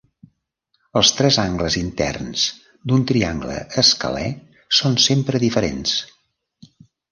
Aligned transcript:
Els 1.01 1.11
tres 1.17 1.35
angles 1.43 1.77
interns 1.81 2.45
d'un 2.91 3.05
triangle 3.13 3.59
escalè 3.83 4.25
són 4.81 4.99
sempre 5.07 5.45
diferents. 5.47 5.97